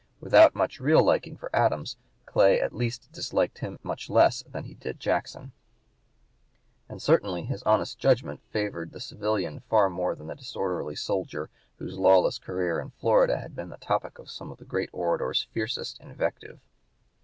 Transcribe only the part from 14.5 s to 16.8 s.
the great orator's fiercest invective.